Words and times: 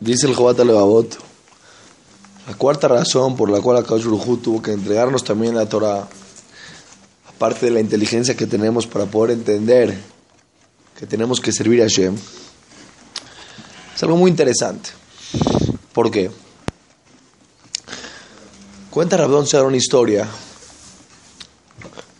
Dice 0.00 0.26
el 0.26 0.34
Jobat 0.34 0.58
Levavot, 0.58 1.18
la 2.48 2.54
cuarta 2.54 2.88
razón 2.88 3.36
por 3.36 3.50
la 3.50 3.60
cual 3.60 3.84
Baruj 3.84 4.40
tuvo 4.40 4.62
que 4.62 4.72
entregarnos 4.72 5.22
también 5.22 5.54
la 5.54 5.68
Torah, 5.68 6.08
aparte 7.28 7.66
de 7.66 7.72
la 7.72 7.80
inteligencia 7.80 8.34
que 8.34 8.46
tenemos 8.46 8.86
para 8.86 9.04
poder 9.04 9.32
entender 9.32 10.00
que 10.98 11.06
tenemos 11.06 11.38
que 11.38 11.52
servir 11.52 11.82
a 11.82 11.84
Hashem, 11.84 12.16
es 13.94 14.02
algo 14.02 14.16
muy 14.16 14.30
interesante. 14.30 14.88
¿Por 15.92 16.10
qué? 16.10 16.30
Cuenta 18.90 19.18
Rabdón 19.18 19.46
Sedar 19.46 19.66
una 19.66 19.76
historia 19.76 20.26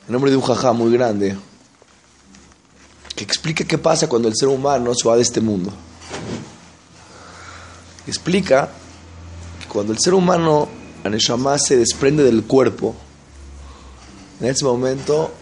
en 0.06 0.12
nombre 0.12 0.30
de 0.30 0.36
un 0.36 0.42
jajá 0.42 0.74
muy 0.74 0.92
grande 0.92 1.34
que 3.16 3.24
explica 3.24 3.64
qué 3.64 3.78
pasa 3.78 4.06
cuando 4.06 4.28
el 4.28 4.36
ser 4.36 4.48
humano 4.48 4.92
se 4.94 5.08
va 5.08 5.16
de 5.16 5.22
este 5.22 5.40
mundo. 5.40 5.72
Explica 8.10 8.68
que 9.60 9.68
cuando 9.68 9.92
el 9.92 10.00
ser 10.00 10.14
humano, 10.14 10.68
Aneshama, 11.04 11.56
se 11.60 11.76
desprende 11.76 12.24
del 12.24 12.42
cuerpo, 12.42 12.96
en 14.40 14.48
ese 14.48 14.64
momento 14.64 15.32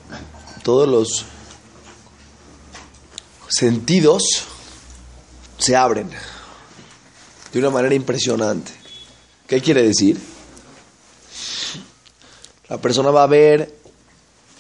todos 0.63 0.87
los 0.87 1.25
sentidos 3.49 4.23
se 5.57 5.77
abren 5.77 6.11
de 7.55 7.59
una 7.59 7.71
manera 7.71 7.95
impresionante. 7.95 8.71
¿Qué 9.47 9.63
quiere 9.63 9.83
decir? 9.83 10.21
La 12.69 12.77
persona 12.77 13.11
va 13.11 13.23
a 13.23 13.29
ver 13.29 13.75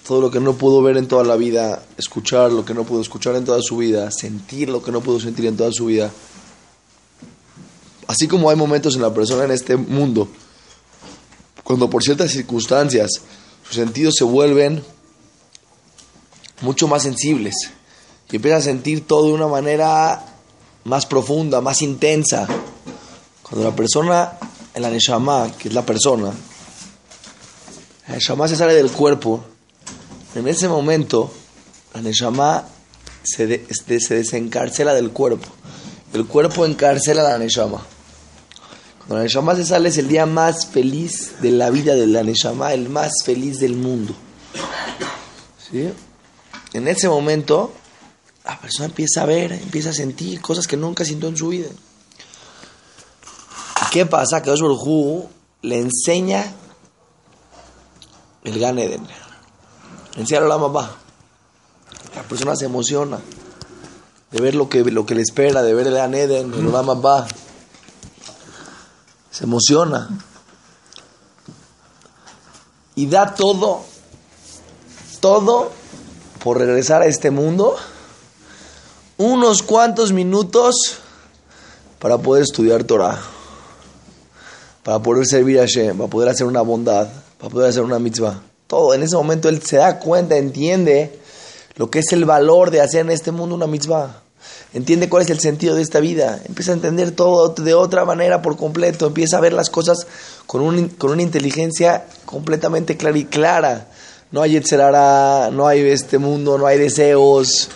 todo 0.06 0.22
lo 0.22 0.30
que 0.30 0.40
no 0.40 0.54
pudo 0.54 0.80
ver 0.80 0.96
en 0.96 1.08
toda 1.08 1.24
la 1.24 1.36
vida, 1.36 1.84
escuchar 1.98 2.52
lo 2.52 2.64
que 2.64 2.72
no 2.72 2.84
pudo 2.84 3.02
escuchar 3.02 3.36
en 3.36 3.44
toda 3.44 3.60
su 3.60 3.76
vida, 3.76 4.10
sentir 4.10 4.70
lo 4.70 4.82
que 4.82 4.92
no 4.92 5.02
pudo 5.02 5.20
sentir 5.20 5.44
en 5.44 5.58
toda 5.58 5.72
su 5.72 5.84
vida. 5.84 6.10
Así 8.08 8.26
como 8.26 8.50
hay 8.50 8.56
momentos 8.56 8.96
en 8.96 9.02
la 9.02 9.14
persona 9.14 9.44
en 9.44 9.52
este 9.52 9.76
mundo, 9.76 10.28
cuando 11.62 11.88
por 11.88 12.02
ciertas 12.02 12.32
circunstancias 12.32 13.10
sus 13.62 13.76
sentidos 13.76 14.14
se 14.18 14.24
vuelven 14.24 14.82
mucho 16.62 16.88
más 16.88 17.02
sensibles 17.02 17.54
y 18.30 18.36
empieza 18.36 18.56
a 18.56 18.62
sentir 18.62 19.06
todo 19.06 19.26
de 19.26 19.34
una 19.34 19.46
manera 19.46 20.24
más 20.84 21.06
profunda, 21.06 21.60
más 21.60 21.82
intensa. 21.82 22.48
Cuando 23.42 23.68
la 23.68 23.76
persona, 23.76 24.32
el 24.74 24.84
Aneshama, 24.84 25.52
que 25.58 25.68
es 25.68 25.74
la 25.74 25.84
persona, 25.84 26.32
el 28.06 28.14
Aneshama 28.14 28.48
se 28.48 28.56
sale 28.56 28.74
del 28.74 28.90
cuerpo, 28.90 29.44
en 30.34 30.48
ese 30.48 30.68
momento, 30.68 31.30
la 31.94 32.00
Neshama 32.00 32.64
se, 33.22 33.66
se 33.70 34.14
desencarcela 34.14 34.94
del 34.94 35.10
cuerpo. 35.10 35.46
El 36.14 36.26
cuerpo 36.26 36.64
encarcela 36.64 37.26
a 37.26 37.32
la 37.32 37.38
Neshama. 37.38 37.84
Cuando 39.08 39.20
la 39.20 39.22
Neshama 39.22 39.56
se 39.56 39.64
sale 39.64 39.88
es 39.88 39.96
el 39.96 40.06
día 40.06 40.26
más 40.26 40.66
feliz 40.66 41.40
de 41.40 41.50
la 41.50 41.70
vida 41.70 41.94
de 41.94 42.06
la 42.06 42.22
Neshama, 42.22 42.74
el 42.74 42.90
más 42.90 43.10
feliz 43.24 43.58
del 43.58 43.74
mundo. 43.74 44.14
¿Sí? 45.70 45.90
En 46.74 46.88
ese 46.88 47.08
momento, 47.08 47.72
la 48.44 48.60
persona 48.60 48.84
empieza 48.84 49.22
a 49.22 49.24
ver, 49.24 49.52
empieza 49.52 49.90
a 49.90 49.94
sentir 49.94 50.42
cosas 50.42 50.66
que 50.66 50.76
nunca 50.76 51.06
sintió 51.06 51.30
en 51.30 51.38
su 51.38 51.48
vida. 51.48 51.70
¿Qué 53.90 54.04
pasa? 54.04 54.42
Que 54.42 54.50
Baruj 54.50 55.26
le 55.62 55.78
enseña 55.78 56.44
el 58.44 58.58
Gan 58.60 58.78
Eden 58.78 59.06
Enseñar 60.16 60.42
la 60.42 60.58
mamá. 60.58 60.96
La 62.14 62.22
persona 62.24 62.54
se 62.56 62.66
emociona 62.66 63.20
de 64.32 64.42
ver 64.42 64.54
lo 64.54 64.68
que, 64.68 64.84
lo 64.84 65.06
que 65.06 65.14
le 65.14 65.22
espera, 65.22 65.62
de 65.62 65.72
ver 65.72 65.86
el 65.86 65.96
Aneden, 65.96 66.52
el 66.52 66.70
la 66.70 66.82
mamá. 66.82 67.26
Se 69.38 69.44
emociona. 69.44 70.08
Y 72.96 73.06
da 73.06 73.36
todo, 73.36 73.82
todo 75.20 75.70
por 76.42 76.58
regresar 76.58 77.02
a 77.02 77.06
este 77.06 77.30
mundo. 77.30 77.76
Unos 79.16 79.62
cuantos 79.62 80.12
minutos 80.12 80.98
para 82.00 82.18
poder 82.18 82.42
estudiar 82.42 82.82
Torah. 82.82 83.20
Para 84.82 84.98
poder 84.98 85.24
servir 85.26 85.58
a 85.60 85.62
Hashem, 85.62 85.96
para 85.96 86.10
poder 86.10 86.28
hacer 86.30 86.46
una 86.46 86.62
bondad, 86.62 87.06
para 87.38 87.50
poder 87.50 87.70
hacer 87.70 87.84
una 87.84 88.00
mitzvah 88.00 88.42
todo. 88.68 88.94
En 88.94 89.02
ese 89.02 89.16
momento 89.16 89.48
él 89.48 89.60
se 89.62 89.78
da 89.78 89.98
cuenta, 89.98 90.36
entiende 90.36 91.18
lo 91.74 91.90
que 91.90 91.98
es 91.98 92.12
el 92.12 92.24
valor 92.24 92.70
de 92.70 92.80
hacer 92.80 93.00
en 93.00 93.10
este 93.10 93.32
mundo 93.32 93.56
una 93.56 93.66
mitzvah. 93.66 94.22
Entiende 94.74 95.08
cuál 95.08 95.22
es 95.22 95.30
el 95.30 95.40
sentido 95.40 95.74
de 95.74 95.82
esta 95.82 96.00
vida. 96.00 96.40
Empieza 96.44 96.72
a 96.72 96.74
entender 96.74 97.12
todo 97.12 97.48
de 97.48 97.74
otra 97.74 98.04
manera 98.04 98.42
por 98.42 98.56
completo. 98.56 99.06
Empieza 99.06 99.38
a 99.38 99.40
ver 99.40 99.52
las 99.52 99.70
cosas 99.70 100.06
con, 100.46 100.60
un, 100.60 100.88
con 100.88 101.10
una 101.10 101.22
inteligencia 101.22 102.04
completamente 102.26 102.96
clara 102.96 103.16
y 103.16 103.24
clara. 103.24 103.88
No 104.30 104.42
hay 104.42 104.56
etcétera, 104.56 105.50
no 105.50 105.66
hay 105.66 105.80
este 105.80 106.18
mundo, 106.18 106.58
no 106.58 106.66
hay 106.66 106.78
deseos, 106.78 107.70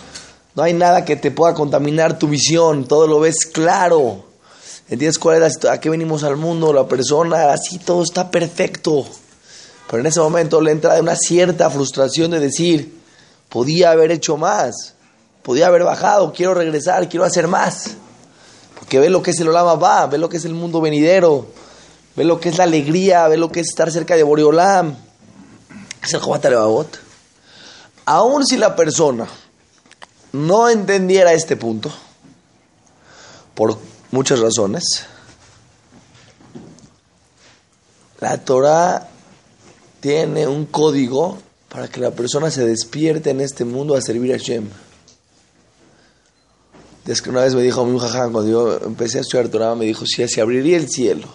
no 0.53 0.61
hay 0.61 0.73
nada 0.73 1.03
que 1.03 1.15
te 1.15 1.31
pueda 1.31 1.55
contaminar 1.55 2.19
tu 2.19 2.27
visión. 2.27 2.85
Todo 2.85 3.07
lo 3.07 3.19
ves 3.19 3.47
claro. 3.47 4.25
¿Entiendes 4.87 5.17
cuál 5.17 5.41
es 5.41 5.63
la, 5.63 5.71
a 5.71 5.79
qué 5.79 5.89
venimos 5.89 6.23
al 6.23 6.37
mundo? 6.37 6.71
La 6.71 6.87
persona, 6.87 7.53
así 7.53 7.79
todo 7.79 8.03
está 8.03 8.29
perfecto. 8.29 9.03
Pero 9.87 10.01
en 10.01 10.05
ese 10.05 10.19
momento 10.19 10.61
le 10.61 10.71
entra 10.71 10.99
una 10.99 11.15
cierta 11.15 11.69
frustración 11.69 12.31
de 12.31 12.39
decir, 12.39 12.99
podía 13.49 13.91
haber 13.91 14.11
hecho 14.11 14.37
más, 14.37 14.92
podía 15.43 15.67
haber 15.67 15.83
bajado, 15.83 16.33
quiero 16.33 16.53
regresar, 16.53 17.07
quiero 17.09 17.25
hacer 17.25 17.47
más. 17.47 17.97
Porque 18.79 18.99
ve 18.99 19.09
lo 19.09 19.21
que 19.21 19.31
es 19.31 19.39
el 19.39 19.49
Olama 19.49 19.75
va, 19.75 20.07
ve 20.07 20.17
lo 20.17 20.29
que 20.29 20.37
es 20.37 20.45
el 20.45 20.53
mundo 20.53 20.81
venidero, 20.81 21.47
ve 22.15 22.23
lo 22.23 22.39
que 22.39 22.49
es 22.49 22.57
la 22.57 22.63
alegría, 22.63 23.27
ve 23.27 23.37
lo 23.37 23.51
que 23.51 23.59
es 23.59 23.69
estar 23.69 23.91
cerca 23.91 24.15
de 24.15 24.23
Boreolam. 24.23 24.95
Es 26.01 26.13
el 26.13 26.19
Jobat. 26.19 26.87
Aún 28.05 28.45
si 28.45 28.57
la 28.57 28.75
persona 28.75 29.27
no 30.33 30.69
entendiera 30.69 31.33
este 31.33 31.55
punto, 31.55 31.91
por 33.53 33.77
muchas 34.11 34.39
razones, 34.39 35.05
la 38.19 38.37
Torah 38.43 39.07
tiene 39.99 40.47
un 40.47 40.65
código 40.65 41.37
para 41.69 41.87
que 41.87 42.01
la 42.01 42.11
persona 42.11 42.51
se 42.51 42.65
despierte 42.65 43.29
en 43.29 43.41
este 43.41 43.63
mundo 43.63 43.95
a 43.95 44.01
servir 44.01 44.33
a 44.33 44.37
Shem. 44.37 44.69
Es 47.05 47.21
que 47.21 47.29
una 47.29 47.41
vez 47.41 47.53
me 47.53 47.61
dijo 47.61 47.85
mi 47.85 47.99
jajá, 47.99 48.29
cuando 48.29 48.49
yo 48.49 48.79
empecé 48.85 49.17
a 49.17 49.21
estudiar 49.21 49.49
Torah, 49.49 49.75
me 49.75 49.85
dijo, 49.85 50.05
si 50.05 50.25
se 50.25 50.39
abriría 50.39 50.77
el 50.77 50.89
cielo 50.89 51.27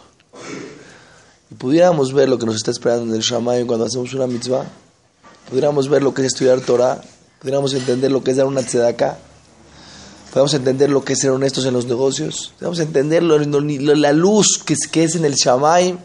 y 1.51 1.55
pudiéramos 1.57 2.15
ver 2.15 2.31
lo 2.31 2.39
que 2.39 2.47
nos 2.47 2.57
está 2.57 2.71
esperando 2.71 3.05
en 3.05 3.15
el 3.15 3.21
Shammai 3.21 3.65
cuando 3.67 3.85
hacemos 3.85 4.15
una 4.15 4.27
mitzvah, 4.27 4.65
pudiéramos 5.51 5.91
ver 5.91 6.03
lo 6.03 6.15
que 6.15 6.23
es 6.23 6.29
estudiar 6.29 6.61
Torah, 6.61 7.03
pudiéramos 7.41 7.75
entender 7.75 8.11
lo 8.11 8.25
que 8.25 8.31
es 8.31 8.39
dar 8.39 8.47
una 8.47 8.63
tzedakah, 8.63 9.19
podemos 10.33 10.55
entender 10.55 10.89
lo 10.89 11.05
que 11.05 11.13
es 11.13 11.19
ser 11.19 11.33
honestos 11.33 11.67
en 11.67 11.75
los 11.75 11.85
negocios, 11.85 12.55
podemos 12.59 12.79
entender 12.81 13.23
la 13.23 14.13
luz 14.13 14.63
que 14.65 14.73
es, 14.73 14.89
que 14.91 15.05
es 15.05 15.17
en 15.17 15.27
el 15.27 15.35
Shammai. 15.35 15.99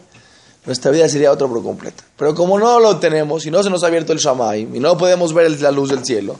Nuestra 0.66 0.90
vida 0.90 1.08
sería 1.10 1.30
otra 1.30 1.46
por 1.46 1.62
completo. 1.62 2.04
Pero 2.16 2.34
como 2.34 2.58
no 2.58 2.80
lo 2.80 2.98
tenemos 2.98 3.44
y 3.44 3.50
no 3.50 3.62
se 3.62 3.68
nos 3.68 3.82
ha 3.82 3.88
abierto 3.88 4.12
el 4.12 4.18
Shamay 4.18 4.62
y 4.74 4.80
no 4.80 4.96
podemos 4.96 5.34
ver 5.34 5.60
la 5.60 5.70
luz 5.70 5.90
del 5.90 6.04
cielo, 6.04 6.36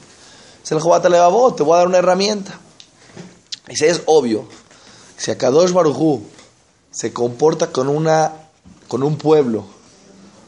es 0.63 0.73
el 0.73 0.81
Jobat 0.81 1.05
Levavot, 1.05 1.57
te 1.57 1.63
voy 1.63 1.75
a 1.75 1.79
dar 1.79 1.89
una 1.89 1.99
herramienta. 1.99 2.59
Si 3.73 3.85
es 3.85 4.03
obvio, 4.07 4.47
si 5.17 5.31
Akadosh 5.31 5.73
Barujú 5.73 6.23
se 6.91 7.13
comporta 7.13 7.69
con, 7.69 7.89
una, 7.89 8.33
con 8.89 9.03
un 9.03 9.17
pueblo 9.17 9.65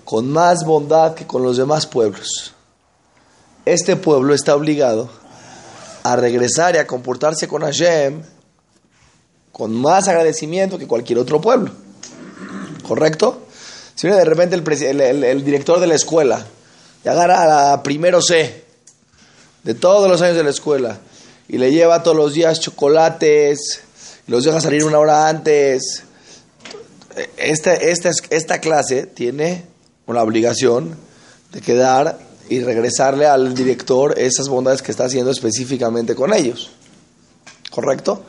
con 0.05 0.31
más 0.31 0.65
bondad 0.65 1.15
que 1.15 1.27
con 1.27 1.43
los 1.43 1.57
demás 1.57 1.87
pueblos, 1.87 2.55
este 3.65 3.97
pueblo 3.97 4.35
está 4.35 4.55
obligado 4.55 5.11
a 6.05 6.15
regresar 6.15 6.77
y 6.77 6.79
a 6.79 6.87
comportarse 6.87 7.49
con 7.49 7.63
Hashem 7.63 8.23
con 9.51 9.75
más 9.75 10.07
agradecimiento 10.07 10.79
que 10.79 10.87
cualquier 10.87 11.19
otro 11.19 11.41
pueblo. 11.41 11.73
¿Correcto? 12.87 13.47
Si 13.97 14.07
de 14.07 14.25
repente 14.25 14.55
el, 14.55 15.45
director 15.45 15.81
de 15.81 15.87
la 15.87 15.95
escuela 15.95 16.47
y 17.03 17.09
agarra 17.09 17.73
a 17.73 17.83
primero 17.83 18.21
C 18.21 18.65
de 19.65 19.75
todos 19.75 20.09
los 20.09 20.21
años 20.23 20.37
de 20.37 20.45
la 20.45 20.51
escuela 20.51 20.99
y 21.49 21.59
le 21.59 21.73
lleva 21.73 22.03
todos 22.03 22.17
los 22.17 22.35
días 22.35 22.61
chocolates 22.61 23.81
y 24.27 24.31
los 24.31 24.45
deja 24.45 24.61
salir 24.61 24.85
una 24.85 24.99
hora 24.99 25.29
antes, 25.29 26.05
esta, 27.37 27.75
esta, 27.75 28.11
esta 28.31 28.61
clase 28.61 29.07
tiene 29.07 29.65
una 30.07 30.23
obligación 30.23 30.97
de 31.53 31.61
quedar 31.61 32.19
y 32.49 32.61
regresarle 32.61 33.27
al 33.27 33.55
director 33.55 34.19
esas 34.19 34.49
bondades 34.49 34.83
que 34.83 34.91
está 34.91 35.05
haciendo 35.05 35.31
específicamente 35.31 36.15
con 36.15 36.33
ellos. 36.33 36.71
¿Correcto? 37.71 38.23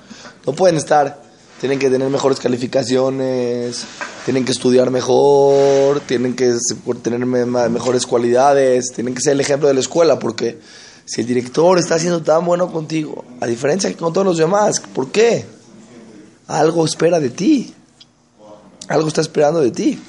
No 0.45 0.53
pueden 0.53 0.77
estar 0.77 1.27
tienen 1.59 1.79
que 1.79 1.89
tener 1.89 2.09
mejores 2.09 2.39
calificaciones, 2.39 3.83
tienen 4.25 4.45
que 4.45 4.51
estudiar 4.51 4.91
mejor, 4.91 6.01
tienen 6.01 6.35
que 6.35 6.55
tener 7.01 7.25
mejores 7.25 8.05
cualidades, 8.05 8.91
tienen 8.93 9.15
que 9.15 9.21
ser 9.21 9.33
el 9.33 9.41
ejemplo 9.41 9.67
de 9.67 9.73
la 9.73 9.79
escuela, 9.79 10.19
porque 10.19 10.59
si 11.07 11.21
el 11.21 11.27
director 11.27 11.79
está 11.79 11.97
siendo 11.97 12.21
tan 12.21 12.45
bueno 12.45 12.71
contigo, 12.71 13.25
a 13.41 13.47
diferencia 13.47 13.89
que 13.89 13.95
con 13.97 14.13
todos 14.13 14.27
los 14.27 14.37
demás, 14.37 14.79
¿por 14.93 15.09
qué? 15.09 15.57
algo 16.47 16.85
espera 16.85 17.19
de 17.19 17.29
ti. 17.29 17.73
Algo 18.87 19.07
está 19.07 19.21
esperando 19.21 19.59
de 19.59 19.71
ti. 19.71 20.01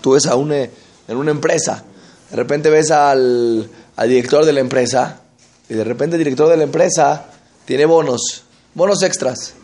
Tú 0.00 0.12
ves 0.12 0.26
a 0.26 0.36
una, 0.36 0.56
en 0.56 1.16
una 1.16 1.30
empresa, 1.30 1.84
de 2.30 2.36
repente 2.36 2.70
ves 2.70 2.90
al, 2.90 3.68
al 3.96 4.08
director 4.08 4.44
de 4.44 4.52
la 4.52 4.60
empresa 4.60 5.20
y 5.68 5.74
de 5.74 5.84
repente 5.84 6.16
el 6.16 6.20
director 6.20 6.48
de 6.48 6.56
la 6.56 6.64
empresa 6.64 7.26
tiene 7.64 7.86
bonos, 7.86 8.44
bonos 8.74 9.02
extras. 9.02 9.54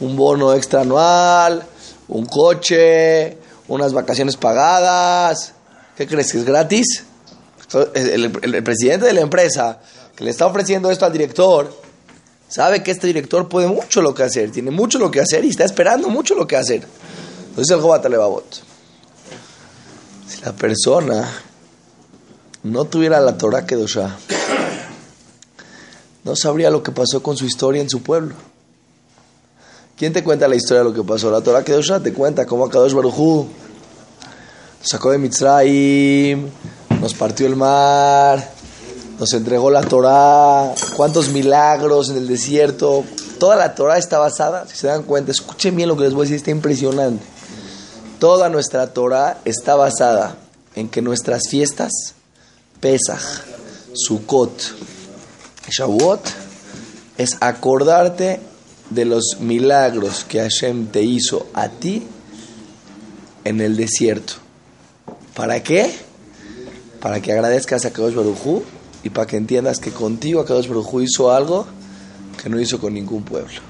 Un 0.00 0.16
bono 0.16 0.52
extra 0.52 0.80
anual, 0.80 1.64
un 2.08 2.26
coche, 2.26 3.38
unas 3.68 3.92
vacaciones 3.92 4.36
pagadas. 4.36 5.52
¿Qué 5.96 6.06
crees 6.06 6.32
que 6.32 6.38
es 6.38 6.44
gratis? 6.44 7.04
El, 7.94 8.24
el, 8.42 8.62
presidente 8.62 9.06
de 9.06 9.12
la 9.12 9.20
empresa 9.20 9.80
que 10.14 10.24
le 10.24 10.30
está 10.30 10.46
ofreciendo 10.46 10.90
esto 10.90 11.04
al 11.04 11.12
director 11.12 11.74
sabe 12.48 12.82
que 12.82 12.90
este 12.90 13.06
director 13.06 13.48
puede 13.48 13.66
mucho 13.68 14.00
lo 14.00 14.14
que 14.14 14.22
hacer, 14.22 14.50
tiene 14.50 14.70
mucho 14.70 14.98
lo 14.98 15.10
que 15.10 15.20
hacer 15.20 15.44
y 15.44 15.48
está 15.48 15.64
esperando 15.64 16.08
mucho 16.08 16.34
lo 16.34 16.46
que 16.46 16.56
hacer. 16.56 16.86
Entonces 17.48 17.76
el 17.76 17.82
Jobat 17.82 18.04
Levavot. 18.06 18.62
Si 20.28 20.40
la 20.40 20.52
persona 20.52 21.28
no 22.62 22.84
tuviera 22.84 23.20
la 23.20 23.36
Torah 23.36 23.66
Kedoshah, 23.66 24.16
no 26.24 26.34
sabría 26.36 26.70
lo 26.70 26.82
que 26.82 26.92
pasó 26.92 27.22
con 27.22 27.36
su 27.36 27.44
historia 27.44 27.82
en 27.82 27.90
su 27.90 28.02
pueblo. 28.02 28.34
¿Quién 29.96 30.12
te 30.12 30.24
cuenta 30.24 30.48
la 30.48 30.56
historia 30.56 30.82
de 30.82 30.90
lo 30.90 30.94
que 30.94 31.04
pasó? 31.04 31.30
La 31.30 31.40
Torah 31.40 31.62
Kedoshah 31.62 32.00
te 32.00 32.12
cuenta 32.12 32.46
cómo 32.46 32.68
Kadosh 32.68 32.94
Baruj 32.94 33.46
sacó 34.82 35.12
de 35.12 35.18
Mitzrayim, 35.18 36.48
nos 37.04 37.12
partió 37.12 37.46
el 37.46 37.54
mar, 37.54 38.50
nos 39.18 39.30
entregó 39.34 39.70
la 39.70 39.82
Torah, 39.82 40.74
cuántos 40.96 41.28
milagros 41.28 42.08
en 42.08 42.16
el 42.16 42.26
desierto. 42.26 43.04
Toda 43.38 43.56
la 43.56 43.74
Torah 43.74 43.98
está 43.98 44.18
basada, 44.18 44.66
si 44.66 44.74
se 44.74 44.86
dan 44.86 45.02
cuenta, 45.02 45.30
escuchen 45.30 45.76
bien 45.76 45.90
lo 45.90 45.98
que 45.98 46.04
les 46.04 46.14
voy 46.14 46.22
a 46.22 46.24
decir, 46.24 46.36
está 46.36 46.50
impresionante. 46.50 47.22
Toda 48.18 48.48
nuestra 48.48 48.94
Torah 48.94 49.38
está 49.44 49.74
basada 49.74 50.38
en 50.76 50.88
que 50.88 51.02
nuestras 51.02 51.42
fiestas, 51.50 51.92
Pesach, 52.80 53.20
Sukkot, 53.92 54.62
Shavuot, 55.68 56.26
es 57.18 57.36
acordarte 57.40 58.40
de 58.88 59.04
los 59.04 59.40
milagros 59.40 60.24
que 60.24 60.40
Hashem 60.40 60.86
te 60.86 61.02
hizo 61.02 61.48
a 61.52 61.68
ti 61.68 62.02
en 63.44 63.60
el 63.60 63.76
desierto. 63.76 64.36
¿Para 65.34 65.62
qué? 65.62 66.13
Para 67.04 67.20
que 67.20 67.32
agradezcas 67.32 67.84
a 67.84 67.90
Kadosh 67.90 68.14
Baruj 68.14 68.62
y 69.02 69.10
para 69.10 69.26
que 69.26 69.36
entiendas 69.36 69.78
que 69.78 69.90
contigo 69.90 70.42
Kadosh 70.46 70.68
Baruj 70.68 71.02
hizo 71.02 71.30
algo 71.30 71.66
que 72.42 72.48
no 72.48 72.58
hizo 72.58 72.80
con 72.80 72.94
ningún 72.94 73.22
pueblo. 73.22 73.60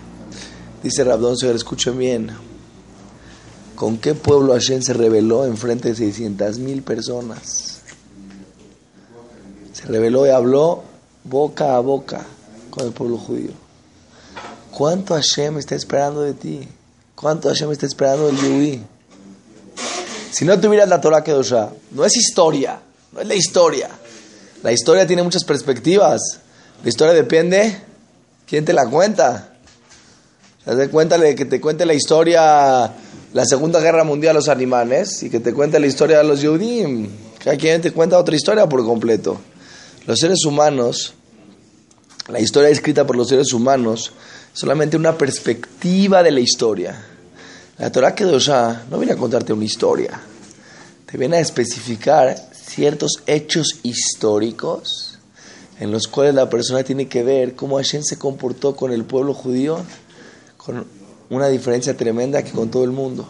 Dice 0.84 1.02
Rabdón 1.02 1.36
Señor, 1.36 1.56
escuchen 1.56 1.98
bien. 1.98 2.31
¿Con 3.75 3.98
qué 3.98 4.14
pueblo 4.14 4.52
Hashem 4.52 4.82
se 4.82 4.92
reveló 4.92 5.46
en 5.46 5.56
frente 5.56 5.88
de 5.88 5.96
600 5.96 6.60
mil 6.60 6.84
personas? 6.84 7.81
Se 9.72 9.82
reveló 9.86 10.28
y 10.28 10.31
habló 10.31 10.84
boca 11.25 11.75
a 11.75 11.81
boca 11.81 12.25
con 12.70 12.86
el 12.86 12.92
pueblo 12.92 13.19
judío. 13.19 13.50
¿Cuánto 14.70 15.14
Hashem 15.14 15.58
está 15.58 15.75
esperando 15.75 16.20
de 16.22 16.34
ti? 16.34 16.69
¿Cuánto 17.16 17.48
Hashem 17.48 17.72
está 17.72 17.84
esperando 17.84 18.26
del 18.28 18.36
Yehudi? 18.36 18.81
Si 20.31 20.44
no 20.44 20.60
tuvieras 20.60 20.88
la 20.88 21.00
Torah 21.00 21.25
Kedoshah, 21.25 21.72
no 21.90 22.04
es 22.04 22.16
historia, 22.16 22.81
es 23.20 23.26
la 23.26 23.34
historia. 23.34 23.88
La 24.62 24.72
historia 24.72 25.06
tiene 25.06 25.22
muchas 25.22 25.44
perspectivas. 25.44 26.20
La 26.82 26.88
historia 26.88 27.14
depende 27.14 27.76
quién 28.46 28.64
te 28.64 28.72
la 28.72 28.87
cuenta. 28.87 29.50
Cuéntale 30.90 31.34
que 31.34 31.44
te 31.44 31.61
cuente 31.61 31.84
la 31.84 31.93
historia, 31.94 32.90
la 33.32 33.44
Segunda 33.44 33.81
Guerra 33.81 34.05
Mundial, 34.05 34.34
los 34.34 34.49
animales, 34.49 35.22
y 35.22 35.28
que 35.28 35.40
te 35.40 35.52
cuente 35.52 35.78
la 35.78 35.87
historia 35.87 36.19
de 36.19 36.25
los 36.25 36.40
Yehudim. 36.40 37.08
Cada 37.43 37.56
quien 37.56 37.82
te 37.82 37.93
cuenta 37.93 38.19
otra 38.19 38.34
historia 38.34 38.66
por 38.66 38.84
completo. 38.84 39.38
Los 40.06 40.19
seres 40.19 40.44
humanos, 40.46 41.14
la 42.28 42.40
historia 42.40 42.70
escrita 42.70 43.06
por 43.06 43.17
los 43.17 43.28
seres 43.28 43.52
humanos, 43.52 44.12
solamente 44.55 44.96
una 44.96 45.19
perspectiva 45.19 46.22
de 46.22 46.31
la 46.31 46.40
historia. 46.40 47.05
La 47.76 47.93
Torah 47.93 48.14
Kedoshah 48.14 48.84
no 48.90 48.99
viene 48.99 49.12
a 49.12 49.17
contarte 49.17 49.52
una 49.52 49.64
historia, 49.64 50.19
te 51.10 51.19
viene 51.19 51.37
a 51.37 51.40
especificar 51.40 52.34
ciertos 52.75 53.23
hechos 53.26 53.79
históricos 53.82 55.19
en 55.79 55.91
los 55.91 56.06
cuales 56.09 56.35
la 56.35 56.50
persona 56.50 56.82
tiene 56.82 57.09
que 57.09 57.23
ver 57.23 57.55
cómo 57.55 57.76
Hashem 57.76 58.03
se 58.03 58.19
comportó 58.19 58.75
con 58.75 58.93
el 58.93 59.05
pueblo 59.05 59.35
judío 59.35 59.79
con 60.56 60.87
una 61.31 61.49
diferencia 61.49 61.97
tremenda 61.97 62.43
que 62.43 62.53
con 62.53 62.71
todo 62.71 62.85
el 62.85 62.91
mundo. 62.91 63.29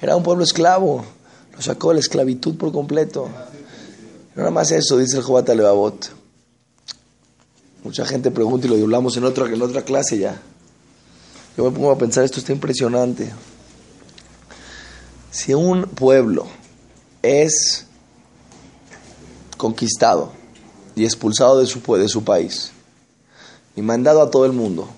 Era 0.00 0.16
un 0.16 0.22
pueblo 0.22 0.44
esclavo, 0.44 1.04
lo 1.54 1.62
sacó 1.62 1.88
de 1.88 1.94
la 1.94 2.00
esclavitud 2.00 2.56
por 2.56 2.72
completo. 2.72 3.28
No 4.34 4.42
nada 4.42 4.50
más 4.50 4.70
eso, 4.70 4.96
dice 4.98 5.18
el 5.18 5.22
Jobat 5.22 5.48
Levavot. 5.48 6.10
Mucha 7.84 8.06
gente 8.06 8.30
pregunta 8.30 8.66
y 8.66 8.70
lo 8.70 8.76
hablamos 8.76 9.16
en 9.16 9.24
otra, 9.24 9.46
en 9.46 9.60
otra 9.60 9.82
clase 9.82 10.18
ya. 10.18 10.40
Yo 11.56 11.64
me 11.64 11.70
pongo 11.70 11.90
a 11.90 11.98
pensar, 11.98 12.24
esto 12.24 12.40
está 12.40 12.52
impresionante. 12.52 13.30
Si 15.30 15.52
un 15.54 15.84
pueblo 15.84 16.46
es 17.22 17.86
conquistado 19.62 20.32
y 20.96 21.04
expulsado 21.04 21.60
de 21.60 21.66
su, 21.66 21.80
de 21.94 22.08
su 22.08 22.24
país 22.24 22.72
y 23.76 23.80
mandado 23.80 24.20
a 24.20 24.28
todo 24.28 24.44
el 24.44 24.50
mundo, 24.50 24.88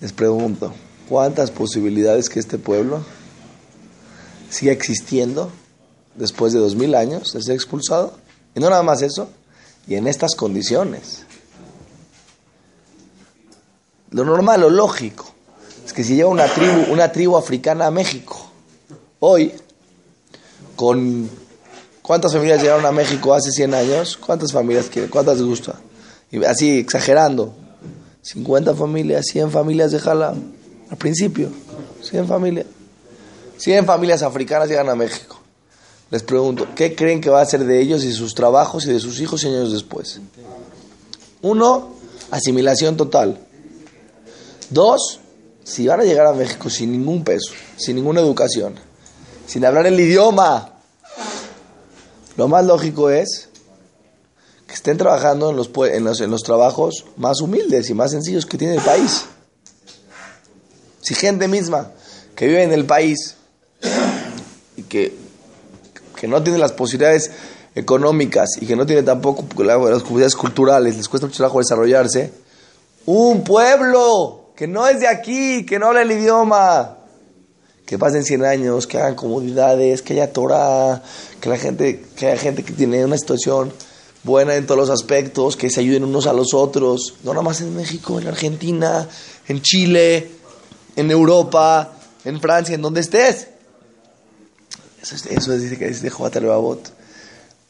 les 0.00 0.14
pregunto, 0.14 0.72
¿cuántas 1.10 1.50
posibilidades 1.50 2.30
que 2.30 2.40
este 2.40 2.56
pueblo 2.56 3.02
siga 4.48 4.72
existiendo 4.72 5.50
después 6.14 6.54
de 6.54 6.58
dos 6.58 6.74
mil 6.74 6.94
años 6.94 7.34
de 7.34 7.42
ser 7.42 7.54
expulsado? 7.54 8.14
Y 8.54 8.60
no 8.60 8.70
nada 8.70 8.82
más 8.82 9.02
eso, 9.02 9.28
y 9.86 9.96
en 9.96 10.06
estas 10.06 10.34
condiciones. 10.34 11.26
Lo 14.10 14.24
normal, 14.24 14.62
lo 14.62 14.70
lógico, 14.70 15.26
es 15.84 15.92
que 15.92 16.02
si 16.02 16.16
llega 16.16 16.28
una 16.28 16.46
tribu, 16.46 16.90
una 16.90 17.12
tribu 17.12 17.36
africana 17.36 17.88
a 17.88 17.90
México, 17.90 18.38
hoy, 19.20 19.52
con 20.74 21.28
cuántas 22.08 22.32
familias 22.32 22.62
llegaron 22.62 22.86
a 22.86 22.90
México 22.90 23.34
hace 23.34 23.52
100 23.52 23.74
años, 23.74 24.16
cuántas 24.16 24.50
familias 24.50 24.86
quieren, 24.86 25.10
cuántas 25.10 25.36
les 25.36 25.46
gusta, 25.46 25.74
y 26.30 26.42
así 26.42 26.78
exagerando, 26.78 27.52
50 28.22 28.74
familias, 28.74 29.26
100 29.26 29.50
familias 29.50 29.92
de 29.92 29.98
Jala, 29.98 30.34
al 30.90 30.96
principio, 30.96 31.50
100 32.00 32.26
familias, 32.26 32.64
100 33.58 33.84
familias 33.84 34.22
africanas 34.22 34.70
llegan 34.70 34.88
a 34.88 34.94
México. 34.94 35.38
Les 36.10 36.22
pregunto, 36.22 36.68
¿qué 36.74 36.94
creen 36.94 37.20
que 37.20 37.28
va 37.28 37.40
a 37.40 37.42
hacer 37.42 37.62
de 37.66 37.78
ellos 37.78 38.02
y 38.04 38.12
sus 38.14 38.34
trabajos 38.34 38.86
y 38.86 38.92
de 38.94 39.00
sus 39.00 39.20
hijos 39.20 39.44
años 39.44 39.70
después? 39.70 40.18
Uno, 41.42 41.90
asimilación 42.30 42.96
total. 42.96 43.38
Dos, 44.70 45.20
si 45.62 45.86
van 45.86 46.00
a 46.00 46.04
llegar 46.04 46.26
a 46.26 46.32
México 46.32 46.70
sin 46.70 46.90
ningún 46.90 47.22
peso, 47.22 47.52
sin 47.76 47.96
ninguna 47.96 48.22
educación, 48.22 48.76
sin 49.46 49.66
hablar 49.66 49.86
el 49.86 50.00
idioma, 50.00 50.77
lo 52.38 52.46
más 52.46 52.64
lógico 52.64 53.10
es 53.10 53.48
que 54.68 54.74
estén 54.74 54.96
trabajando 54.96 55.50
en 55.50 55.56
los, 55.56 55.70
en 55.92 56.04
los, 56.04 56.20
en 56.20 56.30
los 56.30 56.44
trabajos 56.44 57.04
más 57.16 57.40
humildes 57.40 57.90
y 57.90 57.94
más 57.94 58.12
sencillos 58.12 58.46
que 58.46 58.56
tiene 58.56 58.76
el 58.76 58.80
país. 58.80 59.24
Si 61.00 61.16
gente 61.16 61.48
misma 61.48 61.90
que 62.36 62.46
vive 62.46 62.62
en 62.62 62.72
el 62.72 62.84
país 62.84 63.34
y 64.76 64.84
que, 64.84 65.16
que 66.14 66.28
no 66.28 66.40
tiene 66.40 66.60
las 66.60 66.70
posibilidades 66.70 67.32
económicas 67.74 68.50
y 68.60 68.66
que 68.66 68.76
no 68.76 68.86
tiene 68.86 69.02
tampoco 69.02 69.44
las 69.64 69.76
posibilidades 70.02 70.36
culturales, 70.36 70.96
les 70.96 71.08
cuesta 71.08 71.26
mucho 71.26 71.38
trabajo 71.38 71.58
desarrollarse, 71.58 72.32
un 73.06 73.42
pueblo 73.42 74.52
que 74.54 74.68
no 74.68 74.86
es 74.86 75.00
de 75.00 75.08
aquí, 75.08 75.66
que 75.66 75.80
no 75.80 75.88
habla 75.88 76.02
el 76.02 76.12
idioma. 76.12 76.97
Que 77.88 77.98
pasen 77.98 78.22
100 78.22 78.44
años, 78.44 78.86
que 78.86 78.98
hagan 78.98 79.14
comunidades, 79.14 80.02
que 80.02 80.12
haya 80.12 80.30
Torah, 80.30 81.02
que, 81.40 81.48
la 81.48 81.56
gente, 81.56 82.04
que 82.14 82.26
haya 82.26 82.38
gente 82.38 82.62
que 82.62 82.74
tiene 82.74 83.02
una 83.02 83.16
situación 83.16 83.72
buena 84.24 84.56
en 84.56 84.66
todos 84.66 84.78
los 84.78 84.90
aspectos, 84.90 85.56
que 85.56 85.70
se 85.70 85.80
ayuden 85.80 86.04
unos 86.04 86.26
a 86.26 86.34
los 86.34 86.52
otros. 86.52 87.14
No 87.24 87.30
nada 87.30 87.42
más 87.42 87.62
en 87.62 87.74
México, 87.74 88.20
en 88.20 88.28
Argentina, 88.28 89.08
en 89.48 89.62
Chile, 89.62 90.30
en 90.96 91.10
Europa, 91.10 91.94
en 92.26 92.38
Francia, 92.42 92.74
en 92.74 92.82
donde 92.82 93.00
estés. 93.00 93.48
Eso 95.00 95.14
es, 95.14 95.24
eso 95.24 95.54
es 95.54 95.62
dice 95.62 95.78
que 95.78 95.88
es 95.88 96.02
de. 96.02 96.12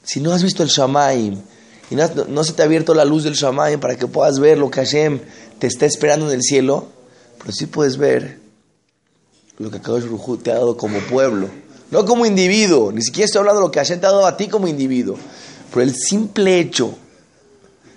Si 0.02 0.20
no 0.20 0.32
has 0.32 0.42
visto 0.42 0.64
el 0.64 0.68
Shamaim 0.68 1.40
y 1.92 1.94
no, 1.94 2.08
no, 2.26 2.42
se 2.42 2.54
te 2.54 2.62
ha 2.62 2.64
abierto 2.64 2.92
la 2.92 3.04
luz 3.04 3.22
del 3.22 3.34
Shamaim 3.34 3.78
para 3.78 3.94
que 3.94 4.08
puedas 4.08 4.40
ver 4.40 4.58
lo 4.58 4.68
que 4.68 4.80
Hashem 4.80 5.20
te 5.60 5.68
está 5.68 5.86
esperando 5.86 6.26
en 6.26 6.34
el 6.34 6.42
cielo, 6.42 6.88
pero 7.38 7.52
sí 7.52 7.66
puedes 7.66 7.98
ver 7.98 8.47
lo 9.58 9.70
que 9.70 9.80
Kadosh 9.80 10.04
Rujú 10.04 10.38
te 10.38 10.50
ha 10.50 10.54
dado 10.54 10.76
como 10.76 11.00
pueblo. 11.00 11.48
No 11.90 12.04
como 12.04 12.26
individuo, 12.26 12.92
ni 12.92 13.02
siquiera 13.02 13.26
estoy 13.26 13.40
hablando 13.40 13.60
de 13.60 13.66
lo 13.66 13.70
que 13.70 13.80
Hashem 13.80 14.00
te 14.00 14.06
ha 14.06 14.10
dado 14.10 14.26
a 14.26 14.36
ti 14.36 14.48
como 14.48 14.68
individuo, 14.68 15.16
pero 15.70 15.82
el 15.82 15.94
simple 15.94 16.60
hecho 16.60 16.94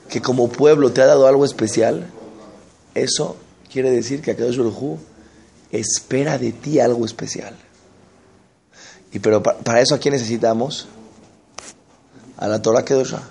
que 0.09 0.21
como 0.21 0.49
pueblo 0.49 0.91
te 0.91 1.01
ha 1.01 1.05
dado 1.05 1.27
algo 1.27 1.45
especial, 1.45 2.09
eso 2.95 3.35
quiere 3.71 3.91
decir 3.91 4.21
que 4.21 4.31
Akadosh 4.31 4.57
Baruj 4.57 4.97
espera 5.71 6.37
de 6.37 6.51
ti 6.51 6.79
algo 6.79 7.05
especial. 7.05 7.55
Y 9.11 9.19
pero 9.19 9.43
para, 9.43 9.81
eso, 9.81 9.95
¿a 9.95 9.99
quién 9.99 10.13
necesitamos? 10.13 10.87
A 12.37 12.47
la 12.47 12.61
Torah 12.61 12.85
Kedosha. 12.85 13.21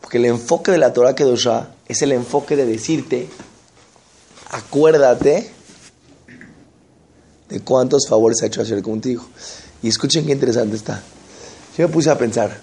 Porque 0.00 0.18
el 0.18 0.26
enfoque 0.26 0.70
de 0.70 0.78
la 0.78 0.92
Torah 0.92 1.14
Kedosha 1.14 1.70
es 1.86 2.00
el 2.02 2.12
enfoque 2.12 2.56
de 2.56 2.64
decirte, 2.64 3.28
acuérdate 4.50 5.57
de 7.48 7.60
cuántos 7.60 8.06
favores 8.08 8.42
ha 8.42 8.46
hecho 8.46 8.62
hacer 8.62 8.82
contigo. 8.82 9.26
Y 9.82 9.88
escuchen 9.88 10.26
qué 10.26 10.32
interesante 10.32 10.76
está. 10.76 11.02
Yo 11.76 11.86
me 11.86 11.94
puse 11.94 12.10
a 12.10 12.18
pensar, 12.18 12.60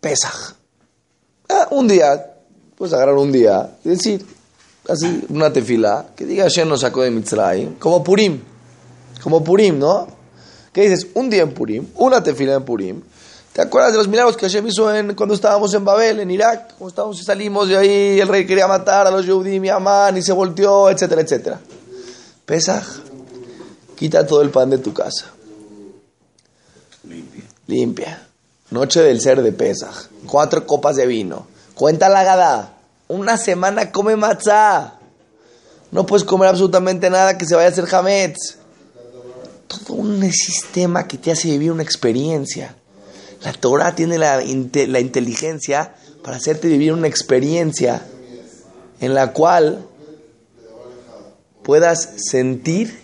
Pesaj. 0.00 0.54
Ah, 1.48 1.68
un 1.72 1.86
día, 1.86 2.34
puedes 2.76 2.94
agarrar 2.94 3.16
un 3.16 3.30
día 3.30 3.76
decir, 3.84 4.24
así, 4.88 5.24
una 5.28 5.52
tefila, 5.52 6.10
que 6.16 6.24
diga 6.24 6.44
Hashem 6.44 6.68
nos 6.68 6.80
sacó 6.80 7.02
de 7.02 7.10
Mitzrayim, 7.10 7.74
como 7.74 8.02
Purim, 8.02 8.40
como 9.22 9.44
Purim, 9.44 9.78
¿no? 9.78 10.08
¿Qué 10.72 10.88
dices? 10.88 11.08
Un 11.14 11.28
día 11.28 11.42
en 11.42 11.52
Purim, 11.52 11.86
una 11.96 12.22
tefila 12.22 12.54
en 12.54 12.64
Purim. 12.64 13.02
¿Te 13.52 13.62
acuerdas 13.62 13.92
de 13.92 13.98
los 13.98 14.06
milagros 14.06 14.36
que 14.36 14.46
Hashem 14.46 14.68
hizo 14.68 14.94
en, 14.94 15.14
cuando 15.16 15.34
estábamos 15.34 15.74
en 15.74 15.84
Babel, 15.84 16.20
en 16.20 16.30
Irak? 16.30 16.74
Cuando 16.78 16.88
estábamos 16.88 17.20
y 17.20 17.24
salimos 17.24 17.68
de 17.68 17.76
ahí, 17.76 18.20
el 18.20 18.28
rey 18.28 18.46
quería 18.46 18.68
matar 18.68 19.08
a 19.08 19.10
los 19.10 19.26
Yehudim 19.26 19.64
y 19.64 19.68
Amán 19.68 20.16
y 20.16 20.22
se 20.22 20.32
volteó, 20.32 20.88
etcétera, 20.88 21.22
etcétera. 21.22 21.60
Pesaj, 22.44 22.84
quita 23.96 24.24
todo 24.24 24.42
el 24.42 24.50
pan 24.50 24.70
de 24.70 24.78
tu 24.78 24.94
casa. 24.94 25.26
Limpia. 27.04 27.44
Limpia. 27.66 28.28
Noche 28.70 29.02
del 29.02 29.20
ser 29.20 29.42
de 29.42 29.50
Pesaj. 29.50 30.06
Cuatro 30.26 30.64
copas 30.64 30.94
de 30.94 31.06
vino. 31.06 31.48
Cuenta 31.74 32.08
la 32.08 32.22
gada. 32.22 32.74
Una 33.08 33.36
semana 33.36 33.90
come 33.90 34.14
matzah. 34.14 34.94
No 35.90 36.06
puedes 36.06 36.24
comer 36.24 36.48
absolutamente 36.48 37.10
nada 37.10 37.36
que 37.36 37.46
se 37.46 37.56
vaya 37.56 37.66
a 37.66 37.72
hacer 37.72 37.92
hametz. 37.92 38.58
Todo 39.66 39.94
un 39.94 40.22
sistema 40.30 41.08
que 41.08 41.18
te 41.18 41.32
hace 41.32 41.48
vivir 41.48 41.72
una 41.72 41.82
experiencia. 41.82 42.76
La 43.42 43.52
Torah 43.52 43.94
tiene 43.94 44.18
la, 44.18 44.36
la 44.36 45.00
inteligencia 45.00 45.94
para 46.22 46.36
hacerte 46.36 46.68
vivir 46.68 46.92
una 46.92 47.08
experiencia 47.08 48.02
en 49.00 49.14
la 49.14 49.32
cual 49.32 49.86
puedas 51.62 52.10
sentir 52.16 53.00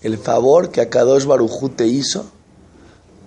el 0.00 0.18
favor 0.18 0.70
que 0.70 0.80
Akadosh 0.80 1.24
Barujú 1.24 1.70
te 1.70 1.86
hizo 1.86 2.30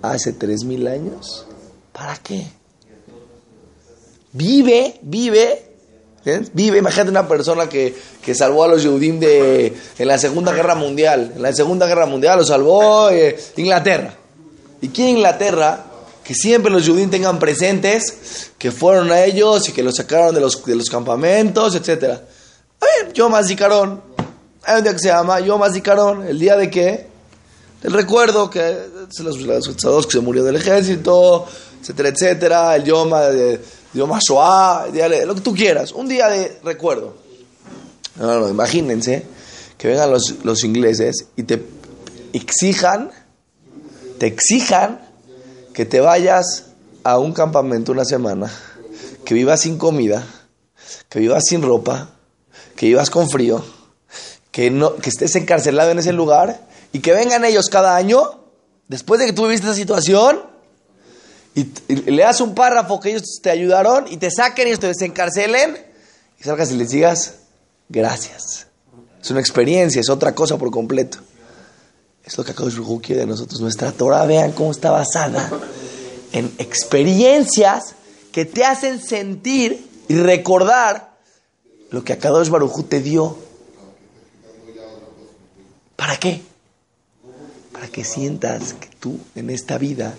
hace 0.02 0.34
tres 0.34 0.64
mil 0.64 0.88
años. 0.88 1.46
¿Para 1.92 2.16
qué? 2.18 2.48
Vive, 4.32 5.00
vive, 5.02 5.64
vive. 6.54 6.78
Imagínate 6.78 7.10
una 7.10 7.28
persona 7.28 7.68
que, 7.68 7.96
que 8.24 8.36
salvó 8.36 8.64
a 8.64 8.68
los 8.68 8.84
Yehudim 8.84 9.20
de, 9.20 9.74
en 9.98 10.08
la 10.08 10.18
Segunda 10.18 10.54
Guerra 10.54 10.76
Mundial. 10.76 11.34
En 11.36 11.42
la 11.42 11.52
Segunda 11.54 11.88
Guerra 11.88 12.06
Mundial 12.06 12.38
lo 12.40 12.46
salvó 12.46 13.10
eh, 13.10 13.38
Inglaterra. 13.58 14.19
¿Y 14.82 14.90
quién 14.90 15.10
Inglaterra? 15.10 15.86
Que 16.24 16.34
siempre 16.34 16.72
los 16.72 16.86
Yehudim 16.86 17.10
tengan 17.10 17.40
presentes 17.40 18.52
que 18.58 18.72
fueron 18.72 19.12
a 19.12 19.24
ellos 19.24 19.68
y 19.68 19.72
que 19.72 19.82
los 19.82 19.96
sacaron 19.96 20.36
de 20.36 20.42
los, 20.42 20.64
de 20.64 20.76
los 20.76 20.90
campamentos, 20.90 21.76
etc. 21.76 22.20
Yo 23.14 23.30
más 23.30 23.50
Hay 23.50 23.58
un 23.58 24.84
día 24.84 24.94
que 24.94 25.00
se 25.00 25.08
llama 25.08 25.40
Yo 25.40 25.58
más 25.58 25.74
¿El 25.76 26.40
día 26.40 26.56
de 26.56 26.70
qué? 26.70 27.08
El 27.82 27.94
recuerdo 27.94 28.50
que 28.50 28.78
los, 29.20 29.38
los 29.38 30.06
que 30.06 30.12
se 30.12 30.20
murió 30.20 30.44
del 30.44 30.58
ejército, 30.58 31.48
etcétera, 31.82 32.10
etcétera, 32.10 32.76
el 32.76 32.84
Yoma 32.84 33.22
de 33.22 33.62
Yoma 33.94 34.20
lo 35.26 35.36
que 35.36 35.42
tú 35.42 35.54
quieras, 35.54 35.94
un 35.94 36.08
día 36.08 36.28
de 36.28 36.60
recuerdo. 36.64 37.16
Imagínense 38.50 39.26
que 39.78 39.88
vengan 39.88 40.12
los, 40.12 40.36
los 40.44 40.64
ingleses 40.66 41.28
y 41.38 41.44
te 41.44 41.64
exijan, 42.34 43.12
te 44.20 44.28
exijan 44.28 45.00
que 45.74 45.86
te 45.86 46.02
vayas 46.02 46.66
a 47.04 47.18
un 47.18 47.34
campamento 47.34 47.92
una 47.92 48.06
semana, 48.06 48.52
que 49.26 49.34
vivas 49.34 49.62
sin 49.62 49.78
comida, 49.78 50.28
que 51.08 51.20
vivas 51.20 51.44
sin 51.48 51.62
ropa, 51.62 52.12
que 52.76 52.88
vivas 52.88 53.10
con 53.10 53.30
frío, 53.30 53.64
que, 54.52 54.70
no, 54.70 54.96
que 54.98 55.10
estés 55.10 55.36
encarcelado 55.36 55.92
en 55.92 56.00
ese 56.00 56.14
lugar 56.14 56.68
y 56.92 57.00
que 57.00 57.14
vengan 57.14 57.46
ellos 57.46 57.70
cada 57.70 57.96
año, 57.96 58.42
después 58.88 59.20
de 59.20 59.28
que 59.28 59.34
tú 59.34 59.44
viviste 59.44 59.68
esa 59.68 59.76
situación, 59.76 60.42
y, 61.56 61.66
leas 62.12 62.42
un 62.42 62.56
párrafo 62.56 63.00
que 63.00 63.10
ellos 63.10 63.40
te 63.42 63.50
ayudaron 63.50 64.06
y 64.10 64.18
te 64.18 64.30
saquen 64.32 64.68
y 64.68 64.76
te 64.78 64.88
desencarcelen, 64.88 65.78
y 66.40 66.44
salgas 66.44 66.72
y 66.72 66.76
les 66.76 66.90
digas, 66.90 67.36
gracias. 67.88 68.68
Es 69.22 69.32
una 69.32 69.40
experiencia, 69.40 70.00
es 70.00 70.10
otra 70.10 70.34
cosa 70.34 70.58
por 70.58 70.72
completo. 70.72 71.20
Es 72.30 72.38
lo 72.38 72.44
que 72.44 72.52
Akadosh 72.52 72.78
Baruj 72.78 73.02
quiere 73.02 73.22
de 73.22 73.28
nosotros. 73.28 73.60
Nuestra 73.60 73.92
Torah, 73.92 74.24
vean 74.28 74.52
cómo 74.52 74.70
está 74.70 74.92
basada 74.92 75.50
en 76.32 76.54
experiencias 76.60 77.96
que 78.32 78.46
te 78.46 78.64
hacen 78.64 79.02
sentir 79.02 79.84
y 80.08 80.14
recordar 80.14 81.18
lo 81.90 82.04
que 82.04 82.14
Akadosh 82.14 82.50
Baruj 82.50 82.84
te 82.88 83.02
dio. 83.02 83.36
¿Para 85.96 86.18
qué? 86.18 86.44
para 87.74 87.88
que 87.88 88.04
sientas 88.04 88.74
que 88.74 88.90
tú 89.00 89.18
en 89.36 89.50
esta 89.50 89.78
vida 89.78 90.14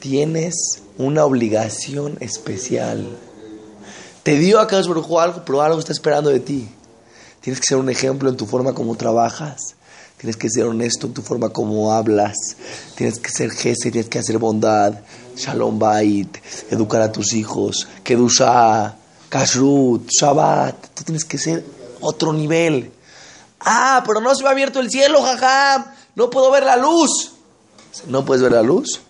tienes 0.00 0.82
una 0.98 1.24
obligación 1.24 2.16
especial. 2.20 3.08
Te 4.22 4.36
dio 4.36 4.60
a 4.60 4.66
Baruj 4.66 5.18
algo, 5.18 5.42
pero 5.44 5.62
algo 5.62 5.80
está 5.80 5.92
esperando 5.92 6.30
de 6.30 6.40
ti. 6.40 6.68
Tienes 7.40 7.58
que 7.58 7.66
ser 7.66 7.78
un 7.78 7.88
ejemplo 7.88 8.28
en 8.28 8.36
tu 8.36 8.46
forma 8.46 8.74
como 8.74 8.96
trabajas. 8.96 9.76
Tienes 10.20 10.36
que 10.36 10.50
ser 10.50 10.66
honesto 10.66 11.06
en 11.06 11.14
tu 11.14 11.22
forma 11.22 11.48
como 11.48 11.92
hablas. 11.92 12.34
Tienes 12.94 13.18
que 13.18 13.30
ser 13.30 13.50
jefe, 13.50 13.90
tienes 13.90 14.08
que 14.08 14.18
hacer 14.18 14.38
bondad. 14.38 15.00
Shalom 15.36 15.78
Bait, 15.78 16.36
educar 16.70 17.00
a 17.00 17.10
tus 17.10 17.32
hijos. 17.32 17.88
Kedusha, 18.04 18.96
Kashrut, 19.28 20.10
Shabbat. 20.10 20.88
Tú 20.94 21.04
tienes 21.04 21.24
que 21.24 21.38
ser 21.38 21.64
otro 22.00 22.32
nivel. 22.32 22.92
Ah, 23.60 24.02
pero 24.06 24.20
no 24.20 24.34
se 24.34 24.42
me 24.42 24.48
ha 24.48 24.52
abierto 24.52 24.80
el 24.80 24.90
cielo, 24.90 25.22
jajam 25.22 25.84
no 26.14 26.28
puedo 26.30 26.50
ver 26.50 26.64
la 26.64 26.76
luz. 26.76 27.32
No 28.08 28.24
puedes 28.24 28.42
ver 28.42 28.52
la 28.52 28.62
luz, 28.62 29.00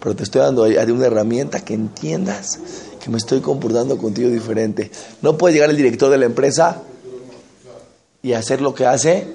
pero 0.00 0.14
te 0.14 0.22
estoy 0.22 0.40
dando 0.40 0.64
una 0.64 1.06
herramienta 1.06 1.64
que 1.64 1.74
entiendas 1.74 2.58
que 3.02 3.10
me 3.10 3.18
estoy 3.18 3.40
comportando 3.40 3.96
contigo 3.96 4.28
diferente. 4.28 4.90
No 5.22 5.38
puede 5.38 5.54
llegar 5.54 5.70
el 5.70 5.76
director 5.76 6.10
de 6.10 6.18
la 6.18 6.26
empresa 6.26 6.82
y 8.22 8.32
hacer 8.32 8.60
lo 8.60 8.74
que 8.74 8.86
hace 8.86 9.32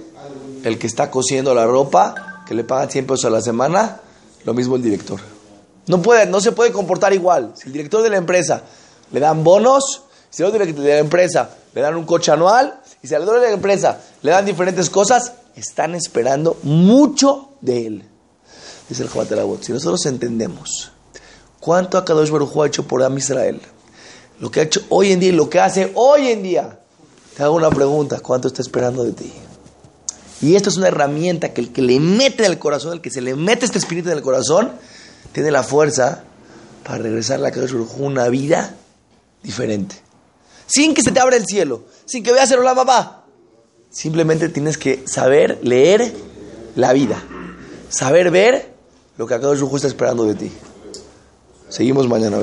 el 0.63 0.79
que 0.79 0.87
está 0.87 1.11
cosiendo 1.11 1.53
la 1.53 1.65
ropa, 1.65 2.43
que 2.45 2.53
le 2.53 2.63
pagan 2.63 2.89
100 2.89 3.05
pesos 3.05 3.25
a 3.25 3.29
la 3.29 3.41
semana, 3.41 4.01
lo 4.45 4.53
mismo 4.53 4.75
el 4.75 4.81
director. 4.81 5.19
No, 5.87 6.01
puede, 6.01 6.25
no 6.25 6.39
se 6.39 6.53
puede 6.53 6.71
comportar 6.71 7.13
igual. 7.13 7.53
Si 7.55 7.67
el 7.67 7.73
director 7.73 8.01
de 8.01 8.09
la 8.09 8.17
empresa 8.17 8.63
le 9.11 9.19
dan 9.19 9.43
bonos, 9.43 10.03
si 10.29 10.43
el 10.43 10.51
director 10.51 10.83
de 10.83 10.93
la 10.93 10.99
empresa 10.99 11.49
le 11.73 11.81
dan 11.81 11.95
un 11.95 12.05
coche 12.05 12.31
anual, 12.31 12.79
y 13.01 13.07
si 13.07 13.15
al 13.15 13.21
director 13.21 13.41
de 13.41 13.47
la 13.47 13.53
empresa 13.53 13.99
le 14.21 14.31
dan 14.31 14.45
diferentes 14.45 14.89
cosas, 14.89 15.33
están 15.55 15.95
esperando 15.95 16.57
mucho 16.63 17.49
de 17.61 17.87
él. 17.87 18.09
Dice 18.87 19.03
el 19.03 19.09
Jobatalabot. 19.09 19.61
Si 19.61 19.71
nosotros 19.73 20.05
entendemos 20.05 20.91
cuánto 21.59 21.97
Akadosh 21.97 22.29
Baruj 22.29 22.63
ha 22.63 22.67
hecho 22.67 22.87
por 22.87 23.03
Am 23.03 23.17
Israel, 23.17 23.61
lo 24.39 24.49
que 24.49 24.61
ha 24.61 24.63
hecho 24.63 24.81
hoy 24.89 25.11
en 25.11 25.19
día 25.19 25.29
y 25.29 25.33
lo 25.33 25.49
que 25.49 25.59
hace 25.59 25.91
hoy 25.95 26.27
en 26.27 26.43
día, 26.43 26.79
te 27.35 27.43
hago 27.43 27.55
una 27.55 27.69
pregunta: 27.69 28.19
¿cuánto 28.21 28.47
está 28.47 28.61
esperando 28.61 29.03
de 29.03 29.11
ti? 29.11 29.33
Y 30.43 30.57
esto 30.57 30.69
es 30.69 30.75
una 30.75 30.89
herramienta 30.89 31.53
que 31.53 31.61
el 31.61 31.71
que 31.71 31.81
le 31.81 32.01
mete 32.01 32.45
el 32.45 32.59
corazón, 32.59 32.91
el 32.91 33.01
que 33.01 33.09
se 33.09 33.21
le 33.21 33.33
mete 33.33 33.63
este 33.63 33.77
espíritu 33.77 34.09
en 34.09 34.17
el 34.17 34.21
corazón, 34.21 34.73
tiene 35.31 35.51
la 35.51 35.63
fuerza 35.63 36.25
para 36.83 36.97
regresar 36.97 37.41
a 37.41 37.47
Akadosh 37.47 37.71
Baruj 37.71 37.97
una 38.01 38.27
vida 38.27 38.75
diferente. 39.41 39.95
Sin 40.67 40.93
que 40.93 41.01
se 41.01 41.13
te 41.13 41.21
abra 41.21 41.37
el 41.37 41.45
cielo, 41.45 41.85
sin 42.03 42.25
que 42.25 42.33
veas 42.33 42.51
el 42.51 42.59
hola 42.59 42.75
papá. 42.75 43.23
Simplemente 43.89 44.49
tienes 44.49 44.77
que 44.77 45.05
saber 45.07 45.59
leer 45.63 46.13
la 46.75 46.91
vida, 46.91 47.23
saber 47.87 48.29
ver 48.29 48.73
lo 49.15 49.25
que 49.25 49.35
acá 49.35 49.53
Yuhu 49.53 49.77
está 49.77 49.87
esperando 49.87 50.25
de 50.25 50.35
ti. 50.35 50.51
Seguimos 51.69 52.09
mañana, 52.09 52.37